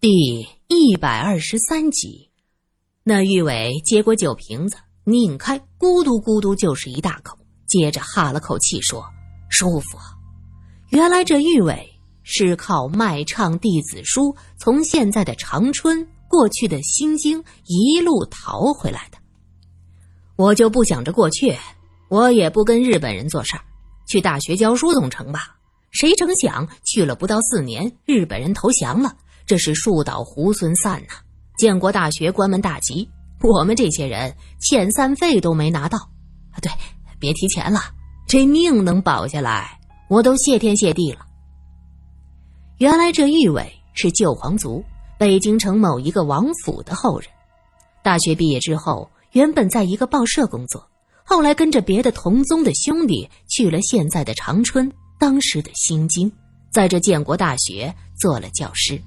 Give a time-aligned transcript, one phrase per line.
[0.00, 2.30] 第一百二十三集，
[3.02, 7.36] 那玉伟接过酒瓶子，拧开，咕嘟咕嘟就是一大口，
[7.66, 9.04] 接着哈了口气说
[9.50, 9.98] ：“舒服。”
[10.90, 11.84] 原来这玉伟
[12.22, 19.18] 是靠卖唱弟子书，从现在的长春过去的新京一路逃回来的。
[20.36, 21.56] 我就不想着过去，
[22.08, 23.64] 我也不跟日本人做事儿，
[24.06, 25.56] 去大学教书总成吧？
[25.90, 29.16] 谁成想去了不到四年，日本人投降了。
[29.48, 31.14] 这是树倒猢狲散呐！
[31.56, 33.08] 建国大学关门大吉，
[33.40, 35.98] 我们这些人遣散费都没拿到。
[36.50, 36.70] 啊，对，
[37.18, 37.80] 别提钱了，
[38.26, 39.80] 这命能保下来，
[40.10, 41.20] 我都谢天谢地了。
[42.76, 44.84] 原来这玉伟是旧皇族，
[45.18, 47.30] 北京城某一个王府的后人。
[48.02, 50.86] 大学毕业之后，原本在一个报社工作，
[51.24, 56.30] 后来跟着别的同宗的兄弟去了现在的长春，当时的新京，
[56.70, 59.00] 在这建国大学做了教师。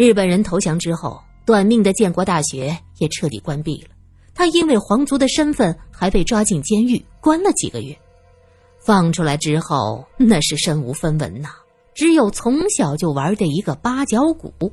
[0.00, 3.88] 日本人投降之后，短命的建国大学也彻底关闭了。
[4.34, 7.94] 他因为皇族的身份，还被抓进监狱关了几个月。
[8.78, 11.50] 放出来之后，那是身无分文呐，
[11.92, 14.72] 只有从小就玩的一个八角鼓。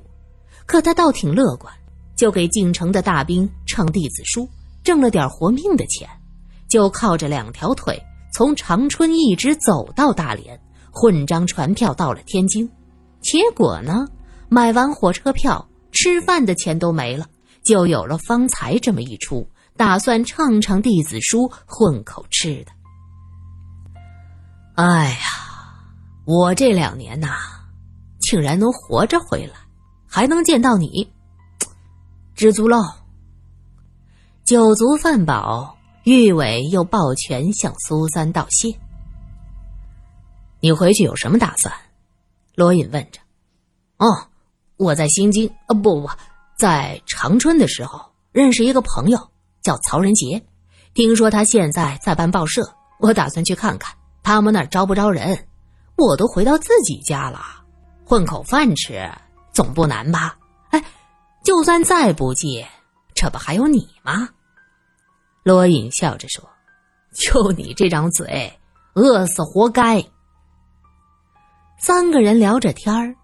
[0.65, 1.73] 可他倒挺乐观，
[2.15, 4.47] 就给进城的大兵唱弟子书，
[4.81, 6.07] 挣了点活命的钱，
[6.69, 10.57] 就靠着两条腿从长春一直走到大连，
[10.89, 12.65] 混张船票到了天津。
[13.19, 14.07] 结果呢？
[14.49, 17.27] 买完火车票，吃饭的钱都没了，
[17.63, 22.71] 就有了方才这么一出，打算唱唱弟子书，混口吃的。
[24.75, 25.17] 哎呀，
[26.25, 27.35] 我这两年呐，
[28.19, 29.55] 竟然能活着回来，
[30.07, 31.11] 还能见到你，
[32.35, 32.77] 知足喽。
[34.45, 38.79] 酒足饭饱，玉伟又抱拳向苏三道谢。
[40.61, 41.73] 你回去有什么打算？
[42.55, 43.19] 罗隐问着。
[43.97, 44.29] 哦。
[44.77, 46.09] 我在新京啊，不不，
[46.55, 47.99] 在长春的时候
[48.31, 49.17] 认识一个朋友，
[49.61, 50.41] 叫曹仁杰。
[50.93, 52.61] 听说他现在在办报社，
[52.99, 55.47] 我打算去看看他们那儿招不招人。
[55.95, 57.39] 我都回到自己家了，
[58.05, 59.11] 混口饭吃
[59.51, 60.37] 总不难吧？
[60.69, 60.83] 哎，
[61.43, 62.63] 就算再不济，
[63.15, 64.29] 这不还有你吗？
[65.41, 66.47] 罗隐笑着说
[67.17, 68.59] ：“就你这张嘴，
[68.93, 70.03] 饿死活该。”
[71.81, 73.15] 三个人聊着天儿。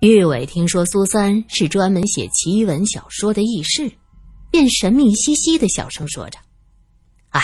[0.00, 3.90] 玉伟听说苏三是专门写奇闻小说的义士，
[4.48, 6.38] 便神秘兮兮的小声说着
[7.30, 7.42] ：“哎，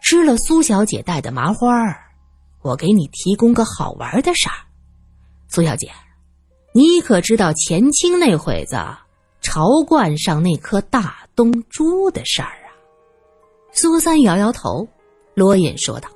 [0.00, 2.04] 吃了苏小姐带的麻花儿，
[2.62, 4.54] 我给你提供个好玩的事儿。
[5.48, 5.90] 苏小姐，
[6.72, 8.76] 你可知道前清那会子
[9.40, 12.70] 朝冠上那颗大东珠的事儿啊？”
[13.74, 14.86] 苏三摇摇头，
[15.34, 16.08] 罗隐说道：“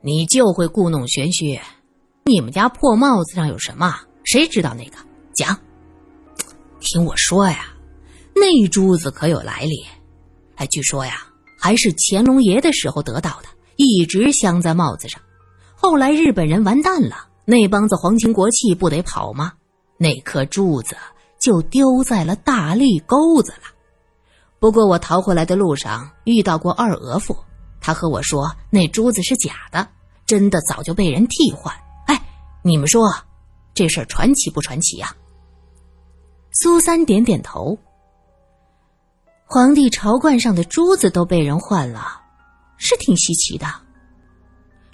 [0.00, 1.60] 你就会故弄玄虚，
[2.24, 4.96] 你们家破帽子上有什么？”谁知道那个？
[5.34, 5.58] 讲，
[6.80, 7.66] 听我说呀，
[8.34, 9.84] 那珠子可有来历。
[10.56, 11.26] 哎，据说呀，
[11.58, 15.20] 还是乾隆爷的时候得到的，一直镶在帽子上。
[15.74, 19.52] 后来日本人完蛋了，那帮子皇亲国戚不得跑吗？
[19.98, 20.96] 那颗珠子
[21.38, 23.68] 就丢在了大力沟子了。
[24.60, 27.36] 不过我逃回来的路上遇到过二额驸，
[27.80, 29.88] 他和我说那珠子是假的，
[30.26, 31.74] 真的早就被人替换。
[32.06, 32.20] 哎，
[32.62, 33.02] 你们说？
[33.74, 35.14] 这事儿传奇不传奇呀？
[36.52, 37.76] 苏三点点头。
[39.44, 42.20] 皇帝朝冠上的珠子都被人换了，
[42.76, 43.66] 是挺稀奇的。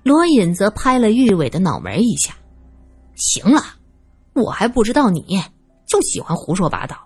[0.03, 2.35] 罗隐则拍了玉伟的脑门一下
[3.15, 3.63] ：“行了，
[4.35, 5.41] 我还不知道你
[5.87, 6.97] 就喜欢胡说八道。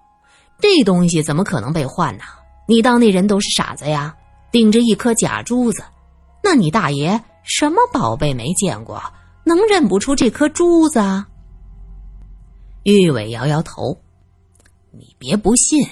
[0.61, 2.23] 这东西怎么可能被换呢？
[2.69, 4.15] 你当那人都是傻子呀？
[4.53, 5.83] 顶着一颗假珠子，
[6.43, 9.03] 那你大爷什么宝贝没见过，
[9.45, 11.27] 能认不出这颗珠子啊？”
[12.84, 13.99] 玉伟摇摇头
[14.93, 15.89] ：“你别不信，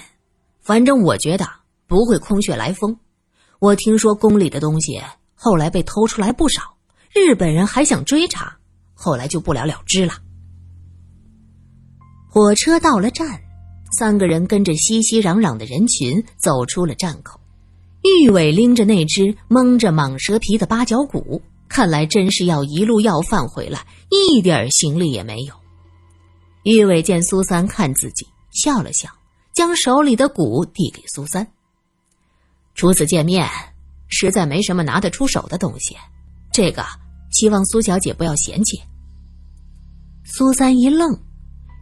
[0.61, 1.49] 反正我觉得
[1.87, 2.99] 不会空穴来风。
[3.57, 5.01] 我听说宫里的东西
[5.33, 6.61] 后来被偷出来不少，
[7.11, 8.57] 日本人还想追查，
[8.93, 10.13] 后来就不了了之了。”
[12.29, 13.41] 火车到了站，
[13.97, 17.39] 三个人跟着熙熙攘攘的人群走出了站口。
[18.03, 25.62] 玉伟拎着那只蒙着蟒蛇皮的八角鼓，看来真是要一路要饭回来，一点行李也没有。
[26.63, 29.09] 玉伟见苏三看自己，笑了笑，
[29.53, 31.45] 将手里的鼓递给苏三。
[32.73, 33.47] 初次见面，
[34.07, 35.97] 实在没什么拿得出手的东西，
[36.53, 36.85] 这个
[37.31, 38.81] 希望苏小姐不要嫌弃。
[40.23, 41.19] 苏三一愣，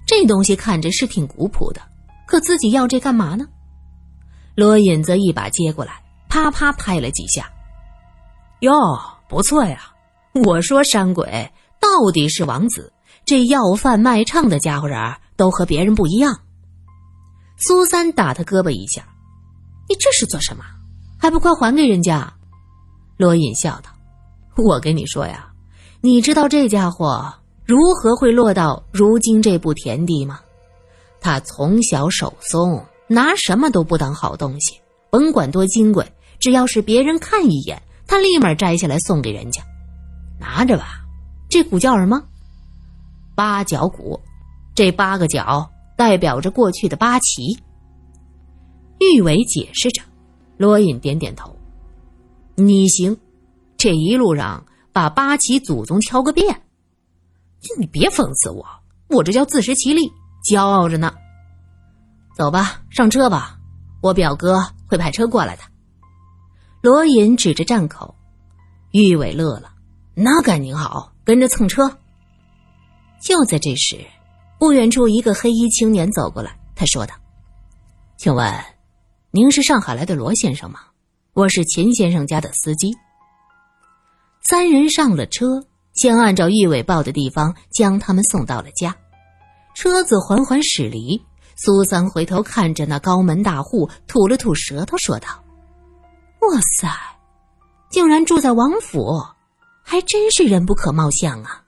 [0.07, 1.81] 这东西看着是挺古朴的，
[2.25, 3.47] 可自己要这干嘛呢？
[4.55, 7.47] 罗隐则一把接过来，啪啪拍了几下。
[8.61, 8.73] 哟，
[9.29, 9.93] 不错呀！
[10.45, 12.91] 我说山鬼到底是王子。
[13.31, 14.99] 这要饭卖唱的家伙人
[15.37, 16.37] 都和别人不一样。
[17.55, 19.07] 苏三打他胳膊一下
[19.87, 20.65] ：“你这是做什么？
[21.17, 22.29] 还不快还给人家？”
[23.15, 23.89] 罗隐笑道
[24.61, 25.49] ：“我跟你说呀，
[26.01, 27.33] 你知道这家伙
[27.65, 30.41] 如何会落到如今这步田地吗？
[31.21, 34.77] 他从小手松，拿什么都不当好东西，
[35.09, 36.05] 甭管多金贵，
[36.37, 39.63] 只要是别人看一眼，他立马摘下来送给人家。
[40.37, 40.99] 拿着吧，
[41.47, 42.21] 这鼓叫什么？”
[43.41, 44.21] 八角鼓，
[44.75, 47.57] 这八个角代表着过去的八旗。
[48.99, 50.03] 玉伟解释着，
[50.57, 51.57] 罗隐点点头
[52.53, 53.17] ：“你行，
[53.77, 56.61] 这一路上把八旗祖宗敲个遍。
[57.79, 58.63] 你别讽刺我，
[59.09, 60.11] 我这叫自食其力，
[60.47, 61.11] 骄傲着呢。
[62.37, 63.57] 走吧，上车吧，
[64.03, 65.63] 我表哥会派车过来的。”
[66.83, 68.13] 罗隐指着站口，
[68.91, 69.73] 玉伟乐了
[70.13, 71.97] ：“那赶紧好，跟着蹭车。”
[73.21, 74.03] 就在这时，
[74.59, 76.57] 不远处一个黑衣青年走过来。
[76.75, 77.13] 他说道
[78.17, 78.51] ：“请问，
[79.29, 80.79] 您是上海来的罗先生吗？
[81.33, 82.91] 我是秦先生家的司机。”
[84.41, 85.63] 三人上了车，
[85.93, 88.95] 先按照玉伟报的地方将他们送到了家。
[89.75, 91.21] 车子缓缓驶离，
[91.55, 95.27] 苏三回头看着那高门大户，吐了吐舌头，说道
[96.41, 96.89] ：“哇塞，
[97.91, 99.21] 竟然住在王府，
[99.83, 101.61] 还真是人不可貌相啊！”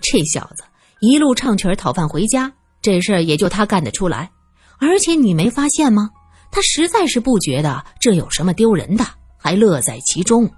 [0.00, 0.64] 这小子
[1.00, 2.52] 一路唱曲儿讨饭回家，
[2.82, 4.30] 这事儿也就他干得出来。
[4.78, 6.10] 而且你没发现吗？
[6.50, 9.04] 他实在是不觉得这有什么丢人的，
[9.36, 10.50] 还乐在其中。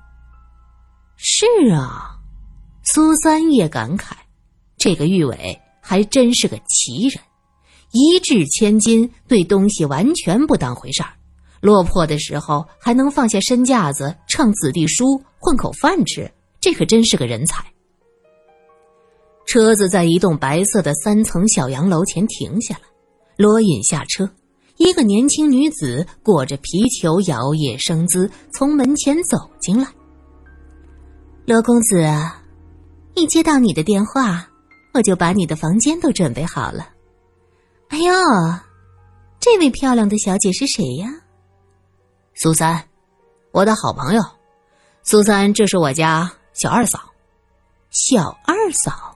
[1.17, 2.17] 是啊，
[2.83, 4.13] 苏三也感慨，
[4.79, 7.21] 这个玉伟还真是个奇人，
[7.91, 11.11] 一掷千金，对东西完全不当回事儿。
[11.61, 17.65] 落魄的时候还能放下身架子唱子弟书混口饭吃，这可真是个人才。
[19.53, 22.85] 车子在一栋白色的三层小洋楼前停下了，
[23.37, 24.27] 罗隐下车，
[24.79, 29.87] 一个年轻女子裹着皮裘，摇曳生姿从门前走进来。
[31.45, 32.03] 罗公子，
[33.13, 34.49] 一接到你的电话，
[34.95, 36.89] 我就把你的房间都准备好了。
[37.89, 38.11] 哎呦，
[39.39, 41.11] 这位漂亮的小姐是谁呀？
[42.37, 42.83] 苏三，
[43.51, 44.23] 我的好朋友。
[45.03, 46.99] 苏三，这是我家小二嫂。
[47.91, 49.15] 小二嫂。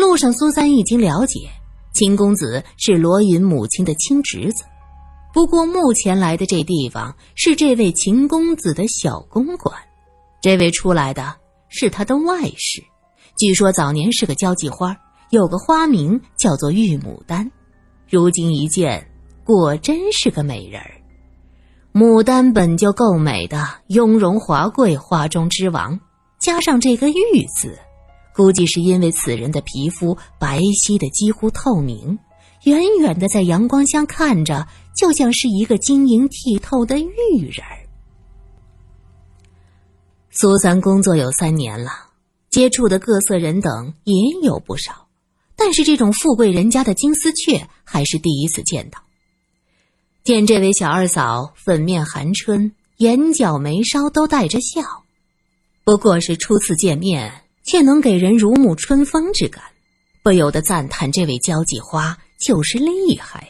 [0.00, 1.50] 路上，苏三已经了解，
[1.92, 4.64] 秦公子是罗云母亲的亲侄子。
[5.32, 9.76] 不过，目前来的这地方是这位秦公子的小公馆，
[10.40, 11.36] 这位出来的
[11.68, 12.82] 是他的外室。
[13.36, 14.96] 据说早年是个交际花，
[15.30, 17.52] 有个花名叫做玉牡丹。
[18.08, 19.06] 如今一见，
[19.44, 20.82] 果真是个美人。
[21.92, 26.00] 牡丹本就够美的，雍容华贵，花中之王，
[26.40, 27.78] 加上这个“玉”字。
[28.34, 32.18] 估计是因为此人的皮肤白皙的几乎透明，
[32.64, 37.86] 远远的在阳光下看着，就像是一个晶莹剔透的玉人儿。
[40.30, 41.90] 苏三工作有三年了，
[42.50, 45.08] 接触的各色人等也有不少，
[45.56, 49.00] 但是这种富贵人家的金丝雀还是第一次见到。
[50.22, 54.82] 见这位小二嫂粉面含春，眼角眉梢都带着笑，
[55.82, 57.39] 不过是初次见面。
[57.64, 59.62] 却能给人如沐春风之感，
[60.22, 63.48] 不由得赞叹这位交际花就是厉害呀。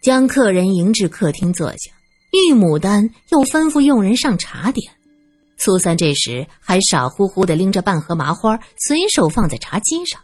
[0.00, 1.90] 将客人迎至客厅坐下，
[2.32, 4.92] 玉牡丹又吩咐佣人上茶点。
[5.58, 10.20] 苏三这时还傻乎乎的拎着半盒麻花，随手放在茶几上。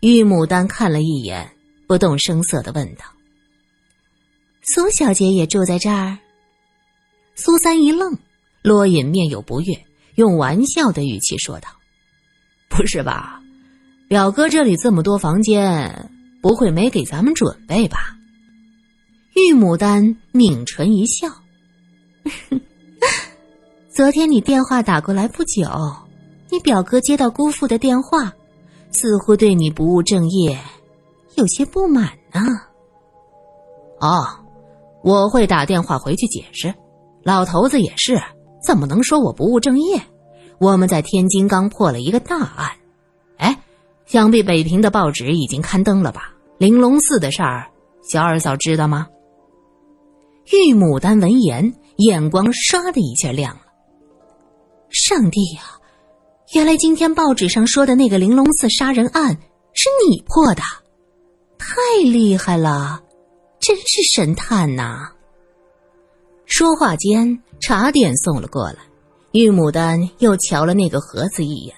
[0.00, 1.52] 玉牡丹看了一眼，
[1.86, 3.04] 不动声色的问道
[4.62, 6.18] ：“苏小姐也住在这儿？”
[7.36, 8.18] 苏三一愣，
[8.62, 9.86] 罗隐面有不悦。
[10.16, 11.68] 用玩笑的语气说道
[12.68, 13.40] ：“不是吧，
[14.08, 16.10] 表哥这里这么多房间，
[16.42, 18.16] 不会没给咱们准备吧？”
[19.36, 21.28] 玉牡丹抿唇一笑
[23.92, 25.68] ：“昨天你电话打过来不久，
[26.50, 28.32] 你表哥接到姑父的电话，
[28.92, 30.58] 似乎对你不务正业
[31.34, 32.40] 有些不满呢。
[34.00, 34.26] ”“哦，
[35.02, 36.74] 我会打电话回去解释。
[37.22, 38.18] 老头子也是。”
[38.66, 40.02] 怎么能说我不务正业？
[40.58, 42.72] 我们在天津刚破了一个大案，
[43.36, 43.62] 哎，
[44.06, 46.32] 想必北平的报纸已经刊登了吧？
[46.58, 47.70] 玲珑寺的事儿，
[48.02, 49.06] 小二嫂知道吗？
[50.46, 53.60] 玉牡丹闻言，眼光唰的一下亮了。
[54.90, 55.62] 上帝呀，
[56.52, 59.36] 原来今天报纸上说的那个玲珑寺杀人案
[59.74, 60.62] 是你破的，
[61.56, 63.00] 太厉害了，
[63.60, 65.12] 真是神探呐！
[66.46, 67.38] 说话间。
[67.58, 68.76] 茶点送了过来，
[69.32, 71.74] 玉牡丹又瞧了那个盒子一眼，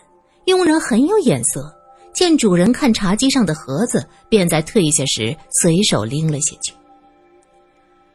[0.47, 1.73] 佣人很有眼色，
[2.13, 6.75] 见主人看茶几上的盒子，便在退下时随手拎了下去。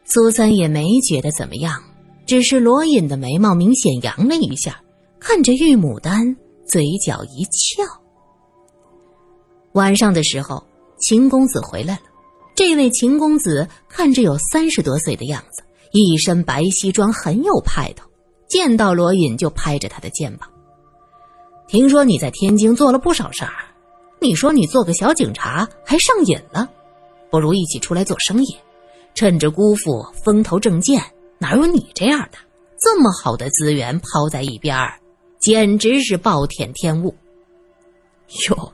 [0.04, 1.82] 苏三也没觉得怎么样，
[2.26, 4.80] 只是罗隐的眉毛明显扬了一下，
[5.20, 6.36] 看着玉牡丹，
[6.68, 7.84] 嘴角一翘。
[9.72, 10.62] 晚上的时候，
[11.00, 12.02] 秦公子回来了。
[12.56, 18.10] 这位秦公子看着有三十多岁的样子，一身白西装，很有派头。
[18.48, 20.50] 见到罗隐，就拍着他的肩膀。
[21.68, 23.54] 听说你在天津做了不少事儿，
[24.20, 26.70] 你说你做个小警察还上瘾了，
[27.32, 28.58] 不如一起出来做生意。
[29.16, 31.00] 趁着姑父风头正劲，
[31.38, 32.38] 哪有你这样的？
[32.80, 35.00] 这么好的资源抛在一边儿，
[35.40, 37.16] 简直是暴殄天物。
[38.50, 38.74] 哟，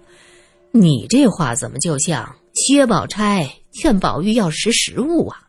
[0.71, 5.48] 你这话怎么就像薛宝钗劝宝玉要识时务啊？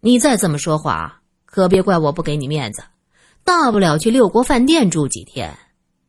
[0.00, 2.82] 你再这么说话，可别怪我不给你面子。
[3.44, 5.56] 大不了去六国饭店住几天。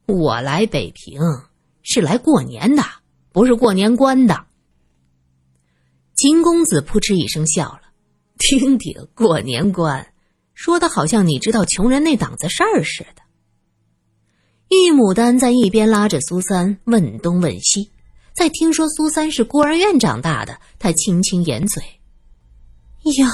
[0.06, 1.22] 我来北平
[1.84, 2.84] 是来过年的，
[3.32, 4.46] 不是过年关的。
[6.16, 7.82] 秦公子扑哧一声笑了，
[8.38, 10.14] 听听过年关，
[10.54, 13.22] 说的好像你知道穷人那档子事儿似的。
[14.70, 17.92] 玉牡丹在一边拉着苏三问东问西，
[18.34, 21.84] 在听说苏三是孤儿院长大的，他轻轻掩嘴
[23.18, 23.28] ：“哟，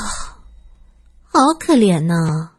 [1.38, 2.51] 好可怜呐。”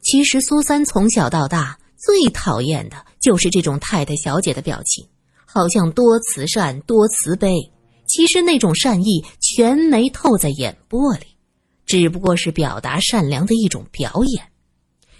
[0.00, 1.78] 其实苏三从小到大。
[1.98, 5.08] 最讨厌的就是这种太太小姐的表情，
[5.44, 7.72] 好像多慈善多慈悲，
[8.06, 11.26] 其实那种善意全没透在眼波里，
[11.86, 14.46] 只不过是表达善良的一种表演。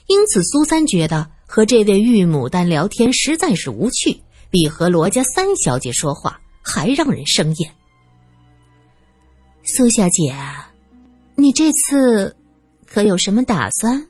[0.07, 4.21] 因此，苏三觉得和这位玉牡丹聊天实在是无趣，
[4.51, 7.75] 比和罗家三小姐说话还让人生厌。
[9.65, 10.37] 苏小姐，
[11.37, 12.35] 你这次
[12.87, 14.09] 可有什么打算？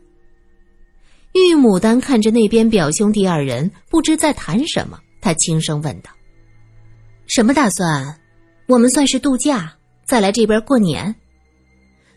[1.34, 6.10] 玉牡丹看着那边表兄弟二人，不知在谈什么，她轻声问道
[7.26, 8.20] ：“什么打算？
[8.68, 11.14] 我们算是度假，再来这边过年。”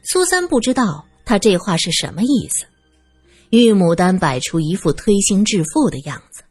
[0.04, 2.66] 苏三不知道他这话是什么意思。
[3.50, 6.44] 玉牡丹摆出一副推心置腹的样子：“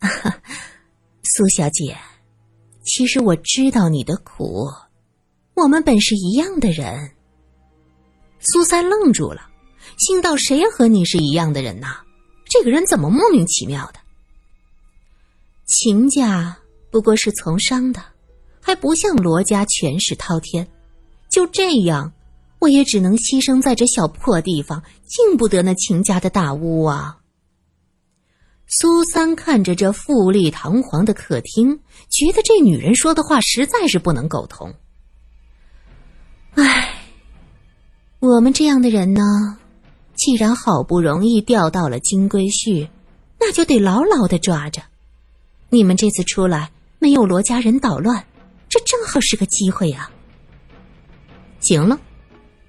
[1.22, 1.96] 苏小姐，
[2.82, 4.66] 其实我知道你的苦，
[5.54, 7.12] 我们本是一样的人。”
[8.42, 9.48] 苏三愣住了。
[9.98, 11.98] 心道：“谁和你是一样的人呐？
[12.44, 14.00] 这个人怎么莫名其妙的？
[15.66, 16.56] 秦家
[16.90, 18.02] 不过是从商的，
[18.60, 20.66] 还不像罗家权势滔天。
[21.30, 22.12] 就这样，
[22.58, 27.18] 我也只能牺牲在这小破地方，进不得那秦家的大屋啊。”
[28.66, 34.74] 苏三看着这富丽堂皇的客厅，觉得这女人说的话实在是不能苟同。
[36.54, 37.01] 唉，
[38.22, 39.58] 我们这样的人呢？
[40.14, 42.88] 既然好不容易钓到了金龟婿，
[43.40, 44.80] 那就得牢牢的抓着。
[45.70, 48.24] 你们这次出来没有罗家人捣乱，
[48.68, 50.08] 这正好是个机会啊！
[51.58, 51.98] 行了，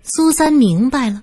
[0.01, 1.21] 苏三明白了，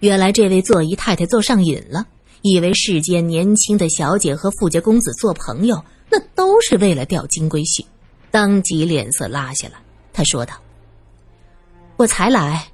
[0.00, 2.06] 原来这位做姨太太做上瘾了，
[2.42, 7.82] 以为世间年轻的小姐和富家公子做朋友，那都是为了钓金龟婿，
[8.30, 9.76] 当即脸色拉下来。
[10.12, 10.52] 他说道
[11.96, 12.69] ：“我才来，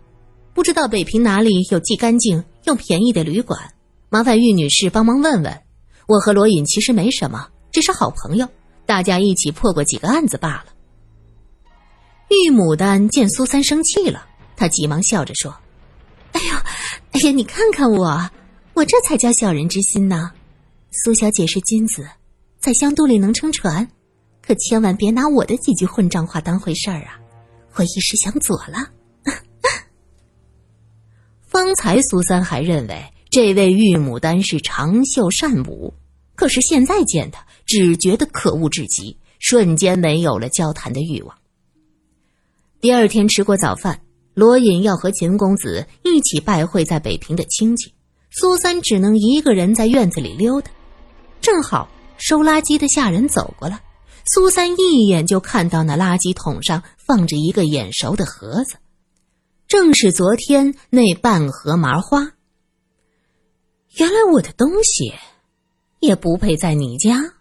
[0.56, 3.74] 不知道北平哪里有既干净。”又便宜的旅馆，
[4.08, 5.62] 麻烦玉女士帮忙问问。
[6.08, 8.48] 我和罗隐其实没什么，只是好朋友，
[8.84, 10.66] 大家一起破过几个案子罢了。
[12.28, 15.56] 玉牡丹见苏三生气了，她急忙笑着说
[16.32, 16.56] ：“哎呦，
[17.12, 18.28] 哎呀，你看看我，
[18.74, 20.32] 我这才叫小人之心呢。
[20.90, 22.04] 苏小姐是君子，
[22.58, 23.88] 在香肚里能撑船，
[24.44, 27.20] 可千万别拿我的几句混账话当回事儿啊！
[27.76, 28.90] 我一时想左了。”
[31.56, 35.94] 方才苏三还认为这位玉牡丹是长袖善舞，
[36.34, 41.34] 可是现在见他，只觉得可恶至极，瞬间没有了交谈的欲望。
[42.78, 43.98] 第二天吃过早饭，
[44.34, 47.90] 罗隐要和秦公子一起拜会在北平的亲戚，
[48.30, 50.70] 苏三只能一个人在院子里溜达。
[51.40, 53.80] 正好收垃圾的下人走过来，
[54.26, 58.76] 苏三一眼就看到那垃圾桶上放着一个眼熟的盒子。
[59.68, 62.32] 正是昨天那半盒麻花。
[63.98, 65.12] 原来我的东西
[65.98, 67.34] 也不配在你家，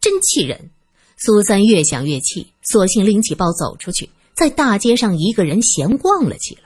[0.00, 0.70] 真气人！
[1.16, 6.60] 苏三越想越气，索性拎起包走出去，在大街上一个人闲逛了起来。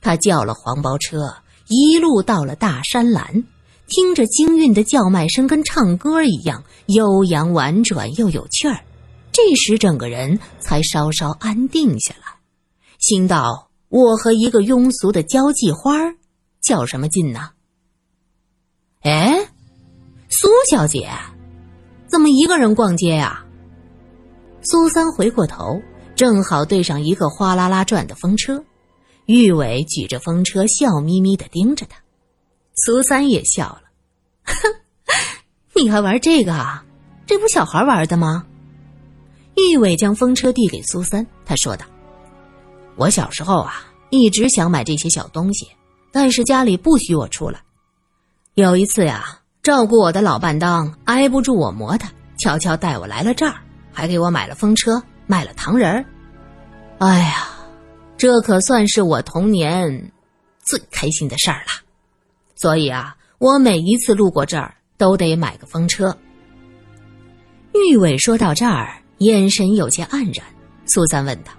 [0.00, 1.34] 他叫了黄包车，
[1.68, 3.44] 一路到了大山栏，
[3.88, 8.84] 听着京韵的叫卖声，跟唱歌一样悠扬婉转又有趣儿。
[9.32, 12.36] 这时整个人才稍稍安定下来，
[13.00, 13.71] 心道。
[13.92, 16.14] 我和一个庸俗的交际花
[16.62, 17.50] 较什么劲呢？
[19.02, 19.50] 哎，
[20.30, 21.10] 苏小姐，
[22.06, 23.44] 怎么一个人逛街呀？
[24.62, 25.82] 苏三回过头，
[26.16, 28.64] 正好对上一个哗啦啦转的风车。
[29.26, 32.00] 玉伟举着风车，笑眯眯的盯着他。
[32.74, 33.82] 苏三也笑了，
[34.44, 34.54] 哼，
[35.74, 36.86] 你还玩这个啊？
[37.26, 38.46] 这不小孩玩的吗？
[39.54, 41.84] 玉伟将风车递给苏三，他说道
[42.96, 45.68] ：“我小时候啊，一直想买这些小东西，
[46.10, 47.60] 但是家里不许我出来。
[48.54, 53.54] 有一次呀，照顾我的老伴当挨不住我磨他，悄悄带我来了这儿，
[53.92, 56.04] 还给我买了风车，卖了糖人儿。
[56.98, 57.48] 哎呀！”
[58.18, 60.12] 这可算是我童年
[60.62, 61.82] 最开心的事儿了，
[62.54, 66.16] 所以啊，我每一次路过这儿都得买个风车。
[67.74, 70.46] 玉伟说到这儿，眼神有些黯然。
[70.86, 71.50] 苏三问道：“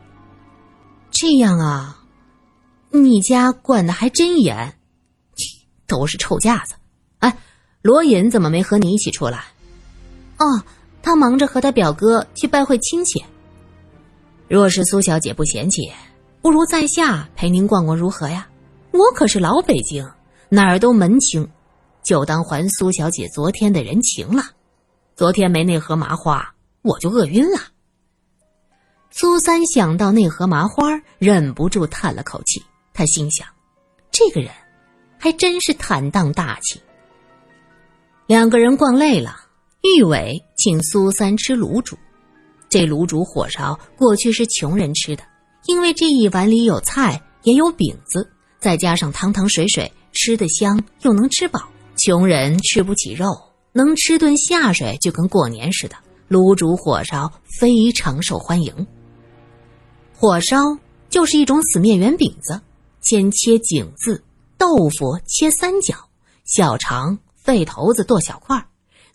[1.13, 2.03] 这样啊，
[2.89, 4.77] 你家管的还真严，
[5.87, 6.75] 都是臭架子。
[7.19, 7.37] 哎，
[7.81, 9.45] 罗隐怎么没和你一起出来？
[10.39, 10.45] 哦，
[11.01, 13.23] 他忙着和他表哥去拜会亲戚。
[14.49, 15.89] 若是苏小姐不嫌弃。”
[16.43, 18.49] 不如在下陪您逛逛如何呀？
[18.91, 20.05] 我可是老北京，
[20.49, 21.49] 哪儿都门清，
[22.03, 24.43] 就当还苏小姐昨天的人情了。
[25.15, 27.59] 昨天没那盒麻花，我就饿晕了。
[29.15, 32.59] 苏三想到那盒麻花，忍不住叹了口气。
[32.95, 33.47] 他心想，
[34.11, 34.49] 这个人
[35.19, 36.81] 还真是坦荡大气。
[38.25, 39.35] 两个人逛累了，
[39.83, 41.95] 玉伟请苏三吃卤煮。
[42.67, 45.23] 这卤煮火烧过去是穷人吃的。
[45.67, 48.27] 因为这一碗里有菜，也有饼子，
[48.59, 51.61] 再加上汤汤水水，吃得香又能吃饱。
[51.97, 53.27] 穷人吃不起肉，
[53.73, 55.95] 能吃顿下水就跟过年似的。
[56.29, 58.73] 卤煮火烧非常受欢迎。
[60.15, 60.77] 火烧
[61.09, 62.61] 就是一种死面圆饼子，
[63.01, 64.23] 先切井字，
[64.57, 65.95] 豆腐切三角，
[66.45, 68.65] 小肠、肺头子剁小块，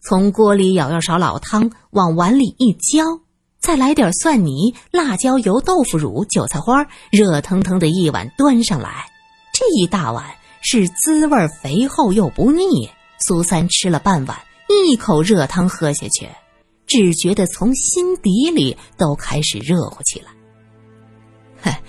[0.00, 3.20] 从锅里舀舀勺老汤往碗里一浇。
[3.60, 9.06] 再来点蒜泥、辣椒油、豆腐乳、韭菜花，热腾腾的一碗端上来，
[9.52, 10.24] 这一大碗
[10.60, 12.88] 是滋味肥厚又不腻。
[13.26, 14.38] 苏三吃了半碗，
[14.86, 16.28] 一口热汤喝下去，
[16.86, 20.30] 只觉得从心底里都开始热乎起来。
[21.60, 21.80] 嗨，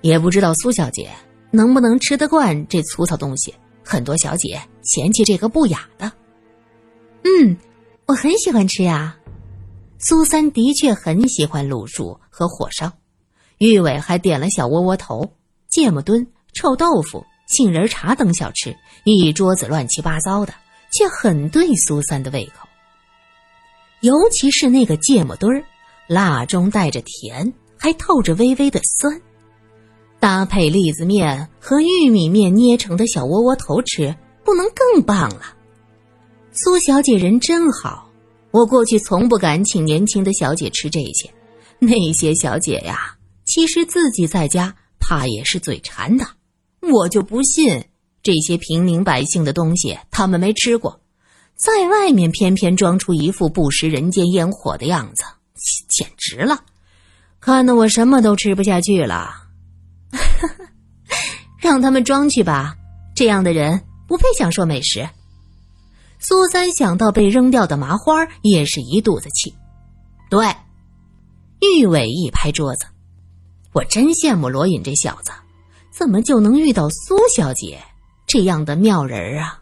[0.00, 1.10] 也不知道苏小姐
[1.50, 3.54] 能不能吃得惯这粗糙东西，
[3.84, 6.10] 很多小姐嫌弃这个不雅的。
[7.24, 7.56] 嗯，
[8.06, 9.16] 我很喜欢吃呀。
[9.98, 12.90] 苏三的确很喜欢卤煮和火烧，
[13.58, 15.32] 玉伟还点了小窝窝头、
[15.68, 20.52] 芥末墩、臭豆腐、杏仁茶等小吃，一桌子乱七八糟的，
[20.92, 22.68] 却很对苏三的胃口。
[24.00, 25.64] 尤其是那个芥末墩儿，
[26.08, 27.52] 辣中带着甜，
[27.82, 29.20] 还透着微微的酸，
[30.20, 34.14] 搭配栗子面和玉米面捏成的小窝窝头吃，
[34.44, 35.56] 不能更棒了。
[36.52, 38.08] 苏小姐人真好。
[38.52, 41.28] 我过去从不敢请年轻的小姐吃这些，
[41.80, 46.24] 那些小姐呀，其实自己在家怕也是嘴馋的。
[46.82, 47.84] 我就不信
[48.22, 51.00] 这些平民百姓的东西他们没吃过，
[51.56, 55.24] 在外面偏偏装出一副不食人间烟火的样子，
[55.88, 56.62] 简直了，
[57.42, 59.34] 看得我什么都吃不下去了。
[61.58, 62.76] 让他们装去吧，
[63.16, 65.08] 这样的人不配享受美食。
[66.20, 69.52] 苏三想到被扔掉的麻花，也是一肚子气。
[70.30, 70.54] 对，
[71.60, 72.86] 玉伟一拍桌子
[73.74, 75.32] ：“我真羡慕罗隐这小子，
[75.90, 77.82] 怎么就能遇到苏小姐
[78.24, 79.58] 这样的妙人啊？”